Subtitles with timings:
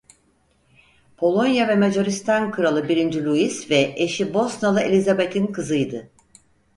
[1.17, 6.09] Polonya ve Macaristan Kralı birinci Louis ve eşi Bosnalı Elizabeth'in kızıydı.